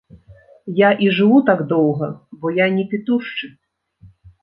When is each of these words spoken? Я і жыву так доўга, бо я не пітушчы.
Я 0.79 0.89
і 1.07 1.09
жыву 1.17 1.43
так 1.51 1.63
доўга, 1.75 2.09
бо 2.41 2.57
я 2.65 2.71
не 2.81 2.89
пітушчы. 2.95 3.55